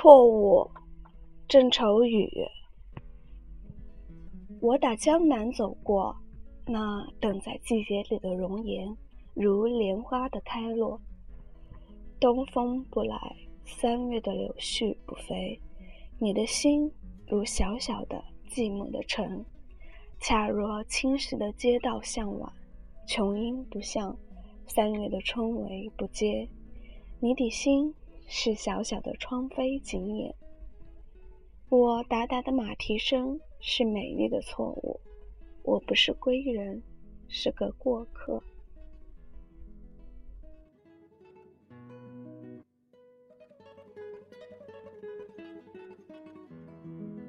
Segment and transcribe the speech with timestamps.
[0.00, 0.70] 错误，
[1.48, 2.30] 郑愁予。
[4.60, 6.16] 我打江南走过，
[6.64, 8.96] 那等在季节里的容颜，
[9.34, 11.00] 如莲花的开落。
[12.20, 13.34] 东风不来，
[13.64, 15.60] 三月的柳絮不飞，
[16.20, 16.88] 你的心
[17.26, 19.44] 如小小的寂寞的城，
[20.20, 22.52] 恰若青石的街道向晚，
[23.04, 24.16] 琼音不向，
[24.68, 26.48] 三月的春雷不接，
[27.18, 27.92] 你的心。
[28.30, 30.34] 是小小的窗扉紧掩，
[31.70, 35.00] 我达达的马蹄声是美丽的错误。
[35.62, 36.82] 我不是归人，
[37.26, 38.42] 是个过客。